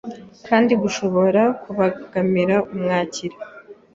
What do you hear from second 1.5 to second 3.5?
kubangamira umwakira